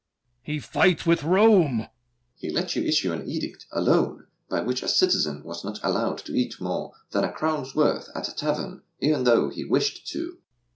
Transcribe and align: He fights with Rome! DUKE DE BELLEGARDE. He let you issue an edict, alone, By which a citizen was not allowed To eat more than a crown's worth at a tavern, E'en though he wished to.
He 0.41 0.59
fights 0.59 1.05
with 1.05 1.21
Rome! 1.23 1.77
DUKE 1.77 1.77
DE 1.77 1.77
BELLEGARDE. 1.85 1.89
He 2.37 2.49
let 2.49 2.75
you 2.75 2.81
issue 2.81 3.13
an 3.13 3.29
edict, 3.29 3.67
alone, 3.71 4.25
By 4.49 4.61
which 4.61 4.81
a 4.81 4.87
citizen 4.87 5.43
was 5.43 5.63
not 5.63 5.79
allowed 5.83 6.17
To 6.25 6.33
eat 6.35 6.59
more 6.59 6.93
than 7.11 7.23
a 7.23 7.31
crown's 7.31 7.75
worth 7.75 8.09
at 8.15 8.27
a 8.27 8.33
tavern, 8.35 8.81
E'en 9.03 9.25
though 9.25 9.49
he 9.49 9.63
wished 9.63 10.07
to. 10.13 10.39